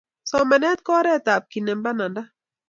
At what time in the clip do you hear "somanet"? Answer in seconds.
0.29-0.79